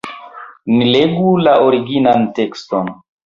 Ni 0.77 0.87
legu 0.95 1.27
la 1.49 1.53
originan 1.67 2.27
tekston. 2.41 2.93